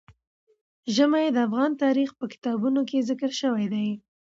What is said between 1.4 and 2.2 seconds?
افغان تاریخ